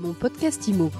Mon 0.00 0.14
podcast 0.14 0.66
IMO. 0.66 0.90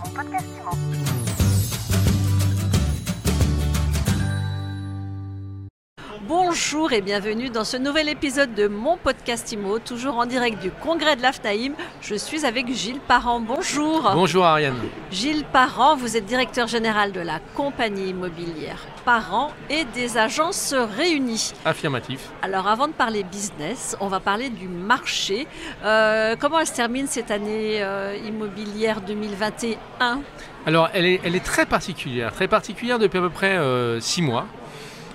Bonjour 6.72 6.93
et 6.93 7.01
bienvenue 7.01 7.51
dans 7.51 7.64
ce 7.64 7.77
nouvel 7.77 8.09
épisode 8.09 8.54
de 8.54 8.69
mon 8.69 8.96
podcast 8.96 9.51
IMO, 9.51 9.80
toujours 9.80 10.19
en 10.19 10.25
direct 10.25 10.62
du 10.62 10.71
congrès 10.71 11.16
de 11.16 11.23
l'AFTAIM. 11.23 11.73
Je 12.00 12.14
suis 12.14 12.46
avec 12.46 12.73
Gilles 12.73 13.00
Parent. 13.00 13.41
Bonjour. 13.41 14.09
Bonjour 14.14 14.45
Ariane. 14.45 14.77
Gilles 15.11 15.45
Parent, 15.52 15.96
vous 15.96 16.16
êtes 16.16 16.27
directeur 16.27 16.69
général 16.69 17.11
de 17.11 17.19
la 17.19 17.41
compagnie 17.56 18.11
immobilière 18.11 18.87
Parent 19.05 19.51
et 19.69 19.83
des 19.83 20.16
agences 20.16 20.73
réunies. 20.96 21.55
Affirmatif. 21.64 22.29
Alors 22.41 22.69
avant 22.69 22.87
de 22.87 22.93
parler 22.93 23.25
business, 23.25 23.96
on 24.00 24.07
va 24.07 24.21
parler 24.21 24.48
du 24.48 24.68
marché. 24.68 25.48
Euh, 25.84 26.37
comment 26.39 26.61
elle 26.61 26.68
se 26.68 26.75
termine 26.75 27.09
cette 27.09 27.32
année 27.32 27.82
euh, 27.82 28.16
immobilière 28.25 29.00
2021 29.00 30.21
Alors 30.66 30.88
elle 30.95 31.07
est, 31.07 31.21
elle 31.24 31.34
est 31.34 31.45
très 31.45 31.66
particulière, 31.66 32.32
très 32.32 32.46
particulière 32.46 33.01
depuis 33.01 33.18
à 33.18 33.23
peu 33.23 33.30
près 33.30 33.57
euh, 33.57 33.98
six 33.98 34.23
mois. 34.23 34.46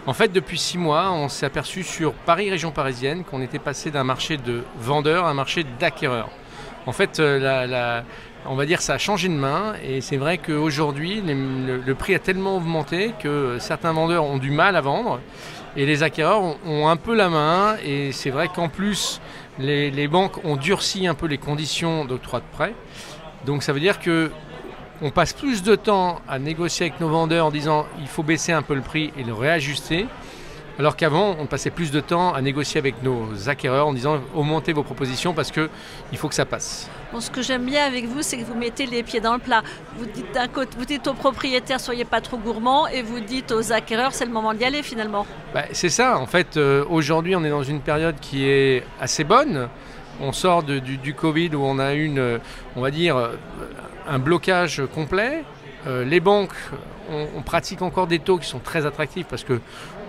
En 0.08 0.14
fait, 0.14 0.32
depuis 0.32 0.60
six 0.60 0.78
mois, 0.78 1.12
on 1.12 1.30
s'est 1.30 1.48
aperçu 1.48 1.82
sur 1.82 2.14
Paris, 2.14 2.52
région 2.52 2.70
parisienne, 2.70 3.24
qu'on 3.24 3.42
était 3.42 3.58
passé 3.58 3.90
d'un 3.90 4.04
marché 4.04 4.38
de 4.38 4.64
vendeurs 4.78 5.26
à 5.26 5.32
un 5.32 5.34
marché 5.34 5.66
d'acquéreurs. 5.80 6.30
En 6.86 6.92
fait, 6.92 7.20
euh, 7.20 8.02
on 8.46 8.56
va 8.56 8.68
dire 8.68 8.84
ça 8.84 8.94
a 8.94 8.98
changé 9.00 9.28
de 9.30 9.34
main 9.34 9.74
et 9.84 10.02
c'est 10.02 10.18
vrai 10.18 10.38
qu'aujourd'hui, 10.38 11.24
le, 11.26 11.78
le 11.78 11.96
prix 11.96 12.14
a 12.14 12.20
tellement 12.20 12.58
augmenté 12.58 13.16
que 13.20 13.58
certains 13.60 13.94
vendeurs 13.94 14.24
ont 14.26 14.38
du 14.38 14.52
mal 14.52 14.76
à 14.76 14.82
vendre 14.82 15.20
et 15.76 15.88
les 15.88 16.04
acquéreurs 16.04 16.44
ont, 16.44 16.58
ont 16.68 16.88
un 16.88 16.98
peu 16.98 17.16
la 17.16 17.30
main 17.30 17.76
et 17.84 18.12
c'est 18.12 18.30
vrai 18.30 18.48
qu'en 18.54 18.70
plus, 18.70 19.20
les, 19.58 19.90
les 19.90 20.08
banques 20.08 20.46
ont 20.46 20.56
durci 20.56 21.08
un 21.08 21.16
peu 21.16 21.26
les 21.26 21.40
conditions 21.40 22.06
d'octroi 22.06 22.42
de 22.42 22.46
prêt. 22.52 22.76
Donc 23.48 23.64
ça 23.64 23.74
veut 23.74 23.80
dire 23.80 24.00
que 24.00 24.30
on 25.02 25.12
passe 25.12 25.34
plus 25.34 25.64
de 25.64 25.76
temps 25.76 26.22
à 26.28 26.40
négocier 26.40 26.88
avec 26.88 27.00
nos 27.00 27.10
vendeurs 27.10 27.46
en 27.46 27.52
disant 27.52 27.86
il 28.00 28.08
faut 28.08 28.24
baisser 28.24 28.52
un 28.52 28.62
peu 28.62 28.76
le 28.76 28.82
prix 28.82 29.12
et 29.18 29.24
le 29.24 29.34
réajuster, 29.34 30.08
alors 30.80 30.96
qu'avant 30.96 31.36
on 31.40 31.46
passait 31.46 31.70
plus 31.70 31.92
de 31.92 32.00
temps 32.00 32.34
à 32.34 32.42
négocier 32.42 32.80
avec 32.80 33.04
nos 33.04 33.50
acquéreurs 33.50 33.88
en 33.88 33.94
disant 33.94 34.20
augmentez 34.34 34.74
vos 34.74 34.84
propositions 34.84 35.34
parce 35.34 35.52
que 35.52 35.70
il 36.12 36.18
faut 36.18 36.28
que 36.28 36.36
ça 36.36 36.46
passe. 36.46 36.90
Bon, 37.14 37.22
ce 37.22 37.30
que 37.30 37.42
j'aime 37.42 37.66
bien 37.66 37.86
avec 37.86 38.06
vous, 38.08 38.22
c'est 38.22 38.38
que 38.38 38.44
vous 38.44 38.56
mettez 38.56 38.86
les 38.86 39.04
pieds 39.04 39.22
dans 39.22 39.34
le 39.34 39.40
plat. 39.40 39.64
Vous 39.98 40.06
dites 40.06 40.34
d'un 40.34 40.48
côté, 40.48 40.72
vous 40.78 40.86
dites 40.86 41.08
aux 41.08 41.14
propriétaires, 41.14 41.80
soyez 41.80 42.04
pas 42.04 42.20
trop 42.20 42.38
gourmands, 42.38 42.88
et 42.88 43.04
vous 43.04 43.20
dites 43.20 43.52
aux 43.52 43.72
acquéreurs, 43.72 44.14
c'est 44.14 44.26
le 44.26 44.32
moment 44.32 44.54
d'y 44.54 44.66
aller 44.66 44.84
finalement. 44.84 45.26
Bah, 45.54 45.64
c'est 45.72 45.90
ça, 45.90 46.18
en 46.18 46.26
fait, 46.26 46.58
euh, 46.58 46.84
aujourd'hui 46.90 47.36
on 47.36 47.44
est 47.44 47.50
dans 47.50 47.64
une 47.64 47.80
période 47.80 48.16
qui 48.20 48.46
est 48.46 48.84
assez 49.00 49.24
bonne. 49.24 49.70
On 50.22 50.32
sort 50.32 50.64
du, 50.64 51.14
Covid 51.14 51.56
où 51.56 51.64
on 51.64 51.80
a 51.80 51.94
une, 51.94 52.40
on 52.76 52.82
va 52.82 52.92
dire, 52.92 53.18
euh, 53.18 53.36
un 54.08 54.20
blocage 54.20 54.82
complet. 54.94 55.44
Euh, 55.88 56.06
les 56.06 56.20
banques, 56.20 56.54
on, 57.12 57.42
pratique 57.42 57.82
encore 57.82 58.08
des 58.08 58.20
taux 58.20 58.38
qui 58.38 58.48
sont 58.48 58.60
très 58.60 58.86
attractifs 58.86 59.28
parce 59.28 59.44
que 59.44 59.60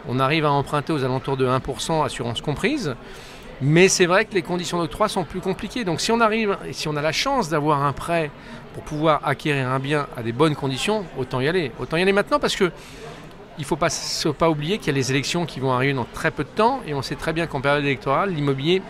on 0.08 0.20
arrive 0.20 0.44
à 0.44 0.52
emprunter 0.52 0.92
aux 0.92 1.04
alentours 1.04 1.36
de 1.36 1.46
1%, 1.46 2.04
assurance 2.04 2.40
comprise. 2.40 2.94
Mais 3.60 3.88
c'est 3.88 4.06
vrai 4.06 4.27
que 4.27 4.34
les 4.34 4.42
conditions 4.42 4.78
d'octroi 4.78 5.08
sont 5.08 5.24
plus 5.24 5.40
compliquées. 5.40 5.84
Donc 5.84 6.00
si 6.00 6.12
on 6.12 6.20
arrive, 6.20 6.56
si 6.72 6.88
on 6.88 6.96
a 6.96 7.02
la 7.02 7.12
chance 7.12 7.48
d'avoir 7.48 7.82
un 7.82 7.92
prêt 7.92 8.30
pour 8.74 8.84
pouvoir 8.84 9.27
acquérir 9.27 9.68
un 9.68 9.78
bien 9.78 10.06
à 10.16 10.22
des 10.22 10.32
bonnes 10.32 10.54
conditions, 10.54 11.04
autant 11.18 11.40
y 11.40 11.48
aller. 11.48 11.72
Autant 11.80 11.96
y 11.96 12.02
aller 12.02 12.12
maintenant 12.12 12.38
parce 12.38 12.54
que 12.54 12.70
il 13.58 13.62
ne 13.62 13.66
faut 13.66 13.77
pas 13.77 14.50
oublier 14.50 14.77
qu'il 14.77 14.88
y 14.88 14.90
a 14.90 14.94
les 14.94 15.10
élections 15.10 15.46
qui 15.46 15.60
vont 15.60 15.72
arriver 15.72 15.94
dans 15.94 16.06
très 16.12 16.30
peu 16.30 16.44
de 16.44 16.48
temps 16.48 16.80
et 16.86 16.92
on 16.92 17.00
sait 17.00 17.14
très 17.14 17.32
bien 17.32 17.46
qu'en 17.46 17.62
période 17.62 17.84
électorale, 17.84 18.30
l'immobilier 18.30 18.82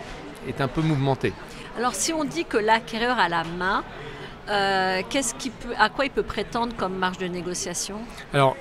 est 0.47 0.61
un 0.61 0.67
peu 0.67 0.81
mouvementé. 0.81 1.33
Alors 1.77 1.95
si 1.95 2.11
on 2.13 2.23
dit 2.23 2.45
que 2.45 2.57
l'acquéreur 2.57 3.19
a 3.19 3.29
la 3.29 3.43
main, 3.43 3.83
euh, 4.49 5.01
qu'est-ce 5.09 5.35
qui 5.35 5.49
peut, 5.49 5.73
à 5.77 5.89
quoi 5.89 6.05
il 6.05 6.11
peut 6.11 6.23
prétendre 6.23 6.73
comme 6.75 6.95
marge 6.95 7.17
de 7.17 7.27
négociation? 7.27 7.97
Alors, 8.33 8.55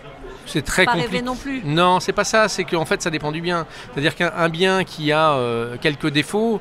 c'est 0.44 0.62
très 0.62 0.84
Pas 0.84 0.92
compliqué. 0.92 1.12
rêver 1.12 1.22
non 1.24 1.36
plus. 1.36 1.62
Non, 1.64 2.00
c'est 2.00 2.12
pas 2.12 2.24
ça, 2.24 2.48
c'est 2.48 2.64
qu'en 2.64 2.84
fait 2.84 3.00
ça 3.02 3.10
dépend 3.10 3.32
du 3.32 3.40
bien. 3.40 3.66
C'est-à-dire 3.92 4.14
qu'un 4.14 4.32
un 4.36 4.48
bien 4.48 4.84
qui 4.84 5.12
a 5.12 5.32
euh, 5.32 5.76
quelques 5.80 6.08
défauts, 6.08 6.60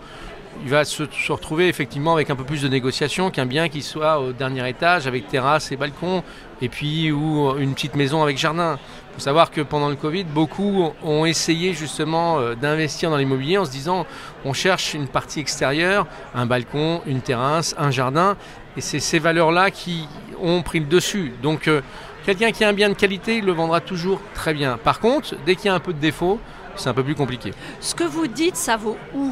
il 0.64 0.70
va 0.70 0.86
se, 0.86 1.04
se 1.12 1.32
retrouver 1.32 1.68
effectivement 1.68 2.14
avec 2.14 2.30
un 2.30 2.36
peu 2.36 2.44
plus 2.46 2.62
de 2.62 2.68
négociation 2.68 3.30
qu'un 3.32 3.46
bien 3.46 3.68
qui 3.68 3.82
soit 3.82 4.20
au 4.20 4.32
dernier 4.32 4.70
étage 4.70 5.08
avec 5.08 5.28
terrasse 5.28 5.72
et 5.72 5.76
balcon, 5.76 6.24
et 6.62 6.70
puis 6.70 7.12
ou 7.12 7.54
une 7.58 7.74
petite 7.74 7.96
maison 7.96 8.24
avec 8.24 8.38
jardin. 8.38 8.80
Il 9.16 9.22
faut 9.22 9.24
savoir 9.24 9.50
que 9.50 9.62
pendant 9.62 9.88
le 9.88 9.96
Covid, 9.96 10.26
beaucoup 10.26 10.90
ont 11.02 11.26
essayé 11.26 11.72
justement 11.74 12.38
euh, 12.40 12.54
d'investir 12.56 13.10
dans 13.10 13.16
l'immobilier 13.16 13.58
en 13.58 13.64
se 13.64 13.72
disant 13.72 14.06
on 14.44 14.52
cherche 14.52 14.94
une 14.94 15.08
partie 15.08 15.40
extérieure, 15.40 16.06
un 16.34 16.46
balcon, 16.46 17.02
une 17.06 17.22
terrasse, 17.22 17.74
un 17.78 17.92
jardin, 17.92 18.36
et 18.76 18.82
c'est 18.82 19.00
ces 19.00 19.20
valeurs-là 19.20 19.72
qui 19.72 20.06
ont 20.42 20.62
pris 20.64 20.82
le 20.82 20.86
dessus. 20.88 21.34
Donc 21.42 21.68
euh, 21.68 21.82
Quelqu'un 22.26 22.52
qui 22.52 22.64
a 22.64 22.70
un 22.70 22.74
bien 22.74 22.90
de 22.90 22.96
qualité, 22.96 23.38
il 23.38 23.46
le 23.46 23.52
vendra 23.52 23.82
toujours 23.82 24.20
très 24.34 24.56
bien. 24.56 24.80
Par 24.84 25.00
contre, 25.00 25.36
dès 25.46 25.56
qu'il 25.56 25.68
y 25.68 25.70
a 25.70 25.76
un 25.76 25.80
peu 25.80 25.94
de 25.94 26.00
défaut, 26.00 26.40
c'est 26.76 26.90
un 26.90 26.94
peu 26.96 27.04
plus 27.04 27.14
compliqué. 27.14 27.54
Ce 27.80 27.94
que 27.94 28.04
vous 28.04 28.26
dites, 28.26 28.56
ça 28.56 28.78
vaut 28.78 28.98
où 29.14 29.32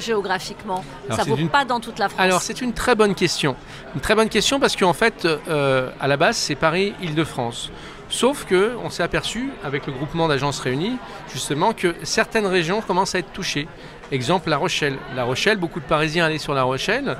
géographiquement? 0.00 0.84
Alors, 1.06 1.18
Ça 1.18 1.22
c'est 1.24 1.30
vaut 1.30 1.36
une- 1.36 1.48
pas 1.48 1.64
dans 1.64 1.78
toute 1.78 2.00
la 2.00 2.08
France. 2.08 2.20
Alors, 2.20 2.40
c'est 2.42 2.60
une 2.60 2.72
très 2.72 2.96
bonne 2.96 3.14
question. 3.14 3.54
Une 3.94 4.00
très 4.00 4.16
bonne 4.16 4.28
question 4.28 4.58
parce 4.58 4.74
qu'en 4.74 4.92
fait, 4.92 5.24
euh, 5.24 5.90
à 6.00 6.08
la 6.08 6.16
base, 6.16 6.36
c'est 6.36 6.56
Paris-Île-de-France. 6.56 7.70
Sauf 8.12 8.44
que 8.44 8.76
on 8.84 8.90
s'est 8.90 9.02
aperçu, 9.02 9.48
avec 9.64 9.86
le 9.86 9.92
groupement 9.94 10.28
d'agences 10.28 10.60
réunies, 10.60 10.98
justement, 11.32 11.72
que 11.72 11.94
certaines 12.02 12.44
régions 12.44 12.82
commencent 12.82 13.14
à 13.14 13.20
être 13.20 13.32
touchées. 13.32 13.66
Exemple, 14.12 14.50
La 14.50 14.58
Rochelle. 14.58 14.98
La 15.16 15.24
Rochelle, 15.24 15.56
beaucoup 15.56 15.80
de 15.80 15.86
Parisiens 15.86 16.26
allaient 16.26 16.36
sur 16.36 16.52
La 16.52 16.64
Rochelle, 16.64 17.16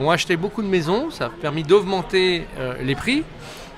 ont 0.00 0.10
acheté 0.10 0.36
beaucoup 0.36 0.60
de 0.62 0.66
maisons, 0.66 1.12
ça 1.12 1.26
a 1.26 1.28
permis 1.28 1.62
d'augmenter 1.62 2.48
euh, 2.58 2.74
les 2.82 2.96
prix. 2.96 3.22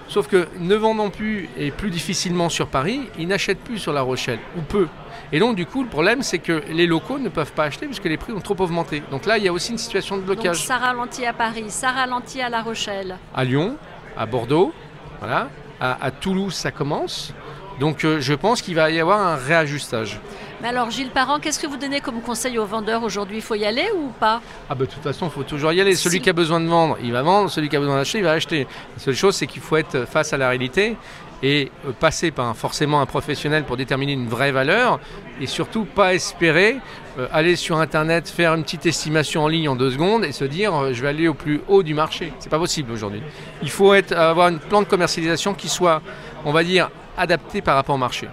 Sauf 0.08 0.26
que 0.26 0.48
ne 0.58 0.74
vendant 0.74 1.10
plus 1.10 1.50
et 1.58 1.70
plus 1.70 1.90
difficilement 1.90 2.48
sur 2.48 2.68
Paris, 2.68 3.10
ils 3.18 3.28
n'achètent 3.28 3.60
plus 3.60 3.78
sur 3.78 3.92
La 3.92 4.00
Rochelle, 4.00 4.38
ou 4.56 4.62
peu. 4.62 4.88
Et 5.32 5.40
donc 5.40 5.56
du 5.56 5.66
coup, 5.66 5.82
le 5.82 5.90
problème, 5.90 6.22
c'est 6.22 6.38
que 6.38 6.62
les 6.70 6.86
locaux 6.86 7.18
ne 7.18 7.28
peuvent 7.28 7.52
pas 7.52 7.64
acheter 7.64 7.84
puisque 7.84 8.04
les 8.04 8.16
prix 8.16 8.32
ont 8.32 8.40
trop 8.40 8.56
augmenté. 8.58 9.02
Donc 9.10 9.26
là, 9.26 9.36
il 9.36 9.44
y 9.44 9.48
a 9.48 9.52
aussi 9.52 9.72
une 9.72 9.78
situation 9.78 10.16
de 10.16 10.22
Donc 10.22 10.36
blocage. 10.36 10.64
ça 10.64 10.78
ralentit 10.78 11.26
à 11.26 11.34
Paris, 11.34 11.66
ça 11.68 11.90
ralentit 11.90 12.40
à 12.40 12.48
La 12.48 12.62
Rochelle. 12.62 13.18
À 13.34 13.44
Lyon, 13.44 13.76
à 14.16 14.24
Bordeaux, 14.24 14.72
voilà, 15.20 15.48
à, 15.80 16.10
Toulouse, 16.10 16.54
ça 16.54 16.70
commence. 16.70 17.32
Donc 17.80 18.04
euh, 18.04 18.20
je 18.20 18.34
pense 18.34 18.62
qu'il 18.62 18.74
va 18.74 18.90
y 18.90 19.00
avoir 19.00 19.20
un 19.20 19.36
réajustage. 19.36 20.20
Mais 20.64 20.70
alors 20.70 20.90
Gilles 20.90 21.10
Parent, 21.10 21.40
qu'est-ce 21.40 21.58
que 21.58 21.66
vous 21.66 21.76
donnez 21.76 22.00
comme 22.00 22.22
conseil 22.22 22.56
aux 22.58 22.64
vendeurs 22.64 23.02
aujourd'hui? 23.02 23.36
Il 23.36 23.42
faut 23.42 23.54
y 23.54 23.66
aller 23.66 23.84
ou 23.94 24.08
pas? 24.18 24.40
Ah 24.70 24.74
bah 24.74 24.86
de 24.86 24.90
toute 24.90 25.02
façon, 25.02 25.26
il 25.26 25.30
faut 25.30 25.42
toujours 25.42 25.70
y 25.74 25.80
aller. 25.82 25.94
Celui 25.94 26.16
Si- 26.16 26.22
qui 26.22 26.30
a 26.30 26.32
besoin 26.32 26.58
de 26.58 26.66
vendre, 26.66 26.96
il 27.02 27.12
va 27.12 27.20
vendre. 27.20 27.50
Celui 27.50 27.68
qui 27.68 27.76
a 27.76 27.80
besoin 27.80 27.96
d'acheter, 27.96 28.16
il 28.16 28.24
va 28.24 28.32
acheter. 28.32 28.66
La 28.96 29.02
seule 29.02 29.14
chose, 29.14 29.34
c'est 29.36 29.46
qu'il 29.46 29.60
faut 29.60 29.76
être 29.76 30.06
face 30.06 30.32
à 30.32 30.38
la 30.38 30.48
réalité 30.48 30.96
et 31.42 31.70
euh, 31.86 31.92
passer 31.92 32.30
par 32.30 32.46
un- 32.46 32.54
forcément 32.54 33.02
un 33.02 33.04
professionnel 33.04 33.64
pour 33.64 33.76
déterminer 33.76 34.14
une 34.14 34.26
vraie 34.26 34.52
valeur 34.52 35.00
et 35.38 35.46
surtout 35.46 35.84
pas 35.84 36.14
espérer 36.14 36.78
euh, 37.18 37.26
aller 37.30 37.56
sur 37.56 37.76
internet 37.78 38.30
faire 38.30 38.54
une 38.54 38.62
petite 38.62 38.86
estimation 38.86 39.44
en 39.44 39.48
ligne 39.48 39.68
en 39.68 39.76
deux 39.76 39.90
secondes 39.90 40.24
et 40.24 40.32
se 40.32 40.46
dire 40.46 40.74
euh, 40.74 40.92
je 40.94 41.02
vais 41.02 41.08
aller 41.08 41.28
au 41.28 41.34
plus 41.34 41.60
haut 41.68 41.82
du 41.82 41.92
marché. 41.92 42.32
C'est 42.38 42.48
pas 42.48 42.58
possible 42.58 42.90
aujourd'hui. 42.90 43.20
Il 43.60 43.68
faut 43.70 43.92
être, 43.92 44.12
avoir 44.12 44.46
un 44.46 44.54
plan 44.56 44.80
de 44.80 44.86
commercialisation 44.86 45.52
qui 45.52 45.68
soit, 45.68 46.00
on 46.46 46.52
va 46.52 46.64
dire, 46.64 46.88
adapté 47.18 47.60
par 47.60 47.74
rapport 47.74 47.96
au 47.96 47.98
marché. 47.98 48.28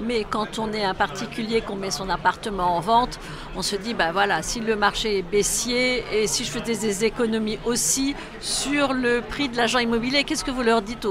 Mais 0.00 0.26
quand 0.28 0.58
on 0.58 0.72
est 0.72 0.84
un 0.84 0.94
particulier, 0.94 1.60
qu'on 1.60 1.76
met 1.76 1.90
son 1.90 2.08
appartement 2.10 2.76
en 2.76 2.80
vente, 2.80 3.18
on 3.56 3.62
se 3.62 3.76
dit, 3.76 3.94
bah 3.94 4.10
voilà, 4.12 4.42
si 4.42 4.60
le 4.60 4.74
marché 4.76 5.18
est 5.18 5.22
baissier 5.22 6.04
et 6.12 6.26
si 6.26 6.44
je 6.44 6.50
faisais 6.50 6.76
des 6.76 7.04
économies 7.04 7.58
aussi 7.64 8.16
sur 8.40 8.92
le 8.92 9.20
prix 9.20 9.48
de 9.48 9.56
l'agent 9.56 9.78
immobilier, 9.78 10.24
qu'est-ce 10.24 10.44
que 10.44 10.50
vous 10.50 10.62
leur 10.62 10.82
dites 10.82 11.06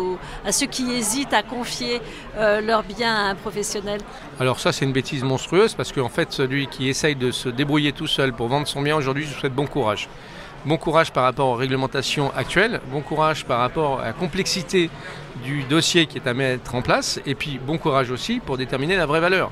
à 0.45 0.51
ceux 0.51 0.65
qui 0.65 0.91
hésitent 0.91 1.33
à 1.33 1.43
confier 1.43 2.01
euh, 2.37 2.61
leur 2.61 2.83
bien 2.83 3.13
à 3.13 3.29
un 3.29 3.35
professionnel? 3.35 4.01
Alors 4.39 4.59
ça 4.59 4.71
c'est 4.71 4.85
une 4.85 4.91
bêtise 4.91 5.23
monstrueuse 5.23 5.75
parce 5.75 5.91
qu'en 5.91 6.09
fait 6.09 6.31
celui 6.31 6.67
qui 6.67 6.89
essaye 6.89 7.15
de 7.15 7.31
se 7.31 7.49
débrouiller 7.49 7.91
tout 7.91 8.07
seul 8.07 8.33
pour 8.33 8.47
vendre 8.47 8.67
son 8.67 8.81
bien 8.81 8.95
aujourd'hui, 8.95 9.25
je 9.25 9.33
vous 9.33 9.39
souhaite 9.39 9.53
bon 9.53 9.67
courage. 9.67 10.09
Bon 10.65 10.77
courage 10.77 11.11
par 11.11 11.25
rapport 11.25 11.49
aux 11.49 11.55
réglementations 11.55 12.31
actuelles, 12.33 12.79
bon 12.89 13.01
courage 13.01 13.43
par 13.43 13.59
rapport 13.59 13.99
à 13.99 14.05
la 14.05 14.13
complexité 14.13 14.89
du 15.43 15.63
dossier 15.63 16.05
qui 16.05 16.17
est 16.17 16.25
à 16.25 16.33
mettre 16.33 16.73
en 16.73 16.81
place 16.81 17.19
et 17.25 17.35
puis 17.35 17.59
bon 17.59 17.77
courage 17.77 18.11
aussi 18.11 18.39
pour 18.39 18.57
déterminer 18.57 18.95
la 18.95 19.05
vraie 19.05 19.19
valeur. 19.19 19.51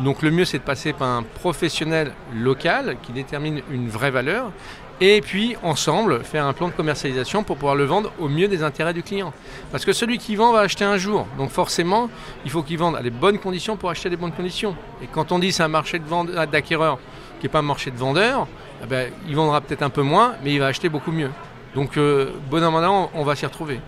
Donc 0.00 0.20
le 0.20 0.30
mieux 0.30 0.44
c'est 0.44 0.58
de 0.58 0.62
passer 0.62 0.92
par 0.92 1.08
un 1.08 1.22
professionnel 1.22 2.12
local 2.34 2.98
qui 3.02 3.12
détermine 3.12 3.62
une 3.70 3.88
vraie 3.88 4.10
valeur 4.10 4.52
et 5.00 5.22
puis 5.22 5.56
ensemble 5.62 6.22
faire 6.24 6.44
un 6.44 6.52
plan 6.52 6.68
de 6.68 6.74
commercialisation 6.74 7.42
pour 7.42 7.56
pouvoir 7.56 7.74
le 7.74 7.84
vendre 7.84 8.12
au 8.18 8.28
mieux 8.28 8.46
des 8.46 8.62
intérêts 8.62 8.92
du 8.92 9.02
client. 9.02 9.32
Parce 9.72 9.86
que 9.86 9.94
celui 9.94 10.18
qui 10.18 10.36
vend 10.36 10.52
va 10.52 10.60
acheter 10.60 10.84
un 10.84 10.98
jour. 10.98 11.26
Donc 11.38 11.48
forcément, 11.48 12.10
il 12.44 12.50
faut 12.50 12.62
qu'il 12.62 12.76
vende 12.76 12.96
à 12.96 13.02
des 13.02 13.08
bonnes 13.08 13.38
conditions 13.38 13.78
pour 13.78 13.88
acheter 13.88 14.08
à 14.08 14.10
des 14.10 14.18
bonnes 14.18 14.32
conditions. 14.32 14.76
Et 15.02 15.06
quand 15.06 15.32
on 15.32 15.38
dit 15.38 15.52
c'est 15.52 15.62
un 15.62 15.68
marché 15.68 15.98
de 15.98 16.04
euh, 16.04 16.44
d'acquéreurs 16.44 16.98
qui 17.40 17.46
n'est 17.46 17.50
pas 17.52 17.58
un 17.58 17.62
marché 17.62 17.90
de 17.90 17.96
vendeurs, 17.96 18.46
eh 18.82 18.86
ben, 18.86 19.10
il 19.28 19.34
vendra 19.34 19.60
peut-être 19.60 19.82
un 19.82 19.90
peu 19.90 20.02
moins, 20.02 20.34
mais 20.44 20.52
il 20.52 20.60
va 20.60 20.66
acheter 20.66 20.88
beaucoup 20.88 21.12
mieux. 21.12 21.30
Donc 21.74 21.96
euh, 21.96 22.30
bon 22.50 22.62
an, 22.64 23.10
on 23.14 23.24
va 23.24 23.34
s'y 23.34 23.46
retrouver. 23.46 23.80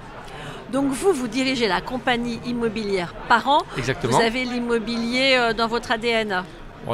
Donc 0.72 0.90
vous, 0.90 1.12
vous 1.12 1.28
dirigez 1.28 1.68
la 1.68 1.80
compagnie 1.80 2.40
immobilière 2.46 3.14
par 3.28 3.46
an. 3.48 3.62
Exactement. 3.76 4.16
Vous 4.16 4.22
avez 4.24 4.44
l'immobilier 4.44 5.36
euh, 5.36 5.52
dans 5.52 5.68
votre 5.68 5.90
ADN. 5.92 6.42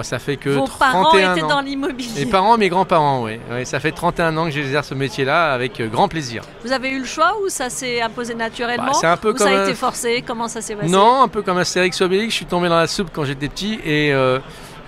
Ça 0.03 0.19
fait 0.19 0.37
que 0.37 0.51
Vos 0.51 0.67
31 0.67 0.79
parents 0.93 1.17
étaient 1.17 1.43
ans. 1.43 1.49
dans 1.49 1.61
l'immobilier. 1.61 2.25
Mes 2.27 2.31
parents, 2.31 2.59
mes 2.59 2.69
grands-parents, 2.69 3.25
oui. 3.25 3.39
Ouais, 3.51 3.65
ça 3.65 3.81
fait 3.81 3.91
31 3.93 4.37
ans 4.37 4.45
que 4.45 4.51
j'exerce 4.51 4.89
ce 4.89 4.95
métier-là 4.95 5.53
avec 5.55 5.81
euh, 5.81 5.89
grand 5.89 6.09
plaisir. 6.09 6.43
Vous 6.63 6.73
avez 6.73 6.91
eu 6.91 6.99
le 6.99 7.05
choix 7.07 7.35
ou 7.43 7.49
ça 7.49 7.71
s'est 7.71 8.03
imposé 8.03 8.35
naturellement 8.35 8.87
Bah, 8.93 8.99
c'est 9.01 9.07
un 9.07 9.17
peu 9.17 9.31
Ou 9.31 9.35
comme 9.35 9.47
ça 9.49 9.55
a 9.55 9.61
un- 9.61 9.65
été 9.65 9.75
forcé 9.75 10.23
Comment 10.27 10.47
ça 10.47 10.61
s'est 10.61 10.75
passé 10.77 10.91
Non, 10.91 11.23
un 11.23 11.29
peu 11.29 11.41
comme 11.41 11.57
Astérix 11.57 12.01
Obélix, 12.03 12.33
je 12.33 12.37
suis 12.37 12.47
tombé 12.47 12.69
dans 12.69 12.77
la 12.77 12.87
soupe 12.87 13.09
quand 13.13 13.25
j'étais 13.25 13.49
petit 13.49 13.81
et 13.85 14.13
euh, 14.13 14.39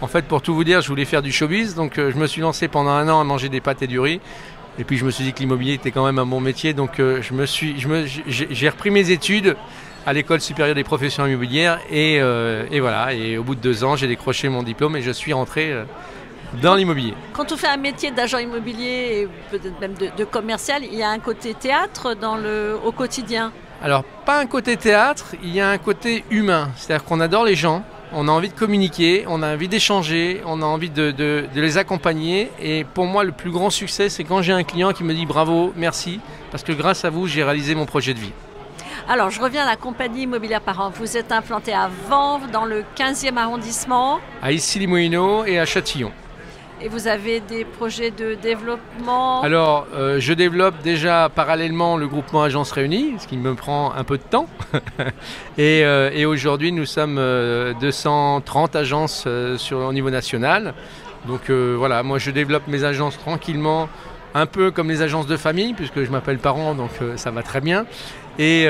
en 0.01 0.07
fait 0.07 0.25
pour 0.25 0.43
tout 0.43 0.55
vous 0.55 0.65
dire, 0.65 0.81
je 0.81 0.89
voulais 0.89 1.05
faire 1.05 1.23
du 1.23 1.33
showbiz, 1.33 1.75
donc 1.75 1.99
euh, 1.99 2.11
je 2.13 2.17
me 2.19 2.27
suis 2.27 2.41
lancé 2.41 2.69
pendant 2.69 2.91
un 2.91 3.09
an 3.09 3.21
à 3.21 3.25
manger 3.25 3.49
des 3.49 3.61
pâtes 3.61 3.83
et 3.83 3.87
du 3.87 4.01
riz. 4.01 4.21
Et 4.79 4.85
puis 4.85 4.97
je 4.97 5.05
me 5.05 5.11
suis 5.11 5.25
dit 5.25 5.33
que 5.33 5.41
l'immobilier 5.41 5.75
était 5.75 5.91
quand 5.91 6.07
même 6.07 6.19
un 6.19 6.27
bon 6.27 6.41
métier, 6.41 6.73
donc 6.73 7.01
euh, 7.01 7.21
je 7.23 7.35
me 7.35 7.45
suis, 7.45 7.79
je 7.79 7.89
me- 7.89 8.07
j'ai 8.07 8.49
j'ai 8.51 8.69
repris 8.69 8.91
mes 8.91 9.11
études 9.11 9.57
à 10.07 10.13
l'école 10.15 10.41
supérieure 10.41 10.75
des 10.75 10.85
professions 10.85 11.27
immobilières 11.27 11.79
et, 11.91 12.19
euh, 12.21 12.65
et 12.71 12.81
voilà. 12.81 13.13
Et 13.13 13.37
au 13.37 13.43
bout 13.43 13.55
de 13.55 13.61
deux 13.61 13.85
ans, 13.85 13.97
j'ai 13.97 14.07
décroché 14.07 14.49
mon 14.49 14.63
diplôme 14.63 14.97
et 14.97 15.03
je 15.03 15.11
suis 15.11 15.35
rentré 15.35 15.71
euh, 15.71 15.85
dans 16.63 16.75
l'immobilier. 16.75 17.13
Quand 17.35 17.53
on 17.53 17.57
fait 17.57 17.69
un 17.69 17.77
métier 17.77 18.11
d'agent 18.11 18.39
immobilier 18.39 19.23
et 19.23 19.29
peut-être 19.51 19.79
même 19.81 19.95
de, 19.95 20.09
de 20.17 20.25
commercial, 20.25 20.83
il 20.85 20.95
y 20.95 21.03
a 21.03 21.11
un 21.11 21.19
côté 21.19 21.53
théâtre 21.53 22.15
dans 22.15 22.37
le, 22.37 22.77
au 22.83 22.93
quotidien? 22.93 23.53
Alors, 23.83 24.05
pas 24.25 24.39
un 24.41 24.47
côté 24.47 24.77
théâtre, 24.77 25.35
il 25.43 25.55
y 25.55 25.61
a 25.61 25.69
un 25.69 25.79
côté 25.79 26.25
humain. 26.31 26.71
C'est-à-dire 26.77 27.05
qu'on 27.05 27.21
adore 27.21 27.45
les 27.45 27.55
gens, 27.55 27.85
on 28.13 28.29
a 28.29 28.31
envie 28.33 28.49
de 28.49 28.55
communiquer, 28.55 29.25
on 29.29 29.43
a 29.43 29.55
envie 29.55 29.69
d'échanger, 29.69 30.41
on 30.47 30.63
a 30.63 30.65
envie 30.65 30.91
de, 30.91 31.11
de- 31.11 31.45
de 31.55 31.61
les 31.61 31.79
accompagner. 31.79 32.51
Et 32.61 32.85
pour 32.85 33.07
moi, 33.07 33.25
le 33.25 33.33
plus 33.33 33.51
grand 33.51 33.71
succès, 33.71 34.09
c'est 34.09 34.25
quand 34.25 34.43
j'ai 34.43 34.53
un 34.53 34.65
client 34.65 34.93
qui 34.93 35.05
me 35.05 35.15
dit 35.15 35.27
bravo, 35.27 35.73
merci, 35.77 36.21
parce 36.51 36.65
que 36.65 36.73
grâce 36.73 37.05
à 37.05 37.11
vous, 37.11 37.27
j'ai 37.27 37.43
réalisé 37.45 37.75
mon 37.75 37.87
projet 37.87 38.15
de 38.15 38.19
vie. 38.19 38.33
Alors, 39.09 39.31
je 39.31 39.41
reviens 39.41 39.63
à 39.65 39.67
la 39.67 39.77
compagnie 39.77 40.23
immobilière 40.23 40.61
par 40.61 40.81
an. 40.81 40.91
Vous 40.95 41.17
êtes 41.17 41.33
implanté 41.33 41.73
à 41.73 41.91
Vanves, 42.09 42.51
dans 42.53 42.65
le 42.65 42.85
15e 42.97 43.37
arrondissement, 43.37 44.21
À 44.43 44.53
Issy-les-Moulineaux 44.53 45.45
et 45.47 45.59
à 45.59 45.67
Châtillon. 45.67 46.13
Et 46.83 46.89
vous 46.89 47.09
avez 47.09 47.41
des 47.41 47.65
projets 47.65 48.11
de 48.11 48.35
développement. 48.35 49.43
Alors, 49.43 49.87
euh, 49.95 50.19
je 50.19 50.33
développe 50.33 50.81
déjà 50.83 51.29
parallèlement 51.29 51.97
le 51.97 52.09
groupement 52.09 52.43
Agences 52.43 52.73
Réunies, 52.73 53.15
ce 53.19 53.27
qui 53.27 53.37
me 53.37 53.55
prend 53.55 53.93
un 53.93 54.05
peu 54.05 54.17
de 54.17 54.23
temps. 54.23 54.47
et 55.59 55.85
euh, 55.85 56.11
et 56.13 56.25
aujourd'hui, 56.27 56.73
nous 56.73 56.87
sommes 56.87 57.19
euh, 57.19 57.75
230 57.81 58.77
agences 58.77 59.25
euh, 59.27 59.57
sur, 59.59 59.79
au 59.79 59.93
niveau 59.93 60.11
national. 60.11 60.75
Donc 61.27 61.51
voilà, 61.51 62.03
moi 62.03 62.17
je 62.17 62.31
développe 62.31 62.67
mes 62.67 62.83
agences 62.83 63.19
tranquillement, 63.19 63.91
un 64.33 64.47
peu 64.47 64.71
comme 64.71 64.89
les 64.89 65.03
agences 65.03 65.27
de 65.27 65.37
famille, 65.37 65.75
puisque 65.75 66.03
je 66.03 66.11
m'appelle 66.11 66.39
parent, 66.39 66.75
donc 66.75 66.89
ça 67.17 67.31
va 67.31 67.43
très 67.43 67.61
bien. 67.61 67.85
Et, 68.39 68.67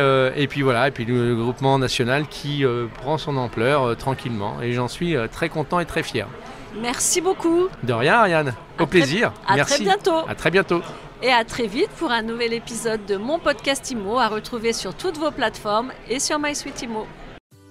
puis 0.51 0.63
voilà, 0.63 0.89
et 0.89 0.91
puis 0.91 1.05
le, 1.05 1.37
groupement 1.37 1.79
national 1.79 2.27
qui 2.27 2.65
prend 3.03 3.19
son 3.19 3.37
ampleur 3.37 3.97
tranquillement. 3.97 4.57
Et 4.63 4.73
j'en 4.73 4.89
suis 4.89 5.15
très 5.31 5.49
content 5.49 5.79
et 5.79 5.87
très 5.87 6.03
fier. 6.03 6.27
Merci 6.75 7.21
beaucoup. 7.21 7.69
De 7.83 7.93
rien, 7.93 8.15
Ariane. 8.15 8.49
À 8.49 8.83
Au 8.83 8.87
très- 8.87 8.87
plaisir. 8.87 9.33
À 9.47 9.57
Merci. 9.57 9.75
très 9.75 9.85
bientôt. 9.85 10.19
À 10.29 10.35
très 10.35 10.51
bientôt. 10.51 10.83
Et 11.23 11.31
à 11.33 11.45
très 11.45 11.67
vite 11.67 11.91
pour 11.99 12.11
un 12.11 12.23
nouvel 12.23 12.53
épisode 12.55 13.05
de 13.07 13.17
mon 13.17 13.39
podcast 13.39 13.91
Imo 13.91 14.19
à 14.19 14.29
retrouver 14.29 14.73
sur 14.73 14.95
toutes 14.95 15.19
vos 15.19 15.31
plateformes 15.31 15.93
et 16.09 16.19
sur 16.19 16.39
MySuite 16.39 16.81
Imo. 16.83 17.07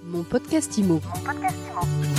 Mon 0.04 0.22
podcast 0.22 0.76
Imo. 0.78 1.00
Mon 1.04 1.20
podcast 1.24 1.56
Imo. 1.72 2.09